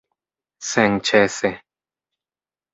[0.69, 1.53] senĉese